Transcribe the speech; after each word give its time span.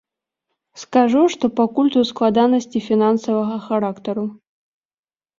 Скажу, 0.83 1.19
што 1.33 1.49
пакуль 1.59 1.91
тут 1.95 2.05
складанасці 2.11 2.81
фінансавага 2.87 3.57
характару. 3.67 4.23